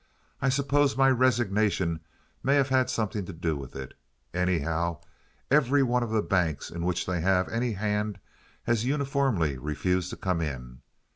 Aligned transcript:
I 0.41 0.49
suppose 0.49 0.97
my 0.97 1.11
resignation 1.11 1.99
may 2.41 2.55
have 2.55 2.69
had 2.69 2.89
something 2.89 3.23
to 3.27 3.33
do 3.33 3.55
with 3.55 3.75
it. 3.75 3.93
Anyhow, 4.33 5.01
every 5.51 5.83
one 5.83 6.01
of 6.01 6.09
the 6.09 6.23
banks 6.23 6.71
in 6.71 6.83
which 6.83 7.05
they 7.05 7.21
have 7.21 7.47
any 7.49 7.73
hand 7.73 8.17
has 8.63 8.83
uniformly 8.83 9.59
refused 9.59 10.09
to 10.09 10.17
come 10.17 10.41
in. 10.41 10.81